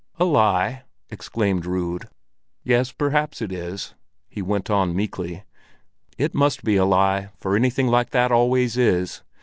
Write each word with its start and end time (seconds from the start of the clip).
"A 0.17 0.25
lie?" 0.25 0.81
exclaimed 1.11 1.63
Rud. 1.67 2.07
"Yes, 2.63 2.91
perhaps 2.91 3.39
it 3.39 3.51
is," 3.51 3.93
he 4.27 4.41
went 4.41 4.67
on 4.71 4.95
meekly. 4.95 5.43
"It 6.17 6.33
must 6.33 6.63
be 6.63 6.75
a 6.75 6.85
lie, 6.85 7.29
for 7.37 7.55
anything 7.55 7.85
like 7.87 8.09
that 8.09 8.31
always 8.31 8.77
is. 8.77 9.21